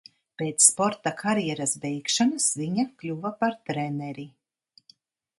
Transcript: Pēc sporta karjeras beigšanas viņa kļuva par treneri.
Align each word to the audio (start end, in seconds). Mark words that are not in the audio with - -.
Pēc 0.41 0.61
sporta 0.67 1.11
karjeras 1.17 1.75
beigšanas 1.83 2.47
viņa 2.61 2.85
kļuva 3.01 3.33
par 3.43 3.53
treneri. 3.71 4.25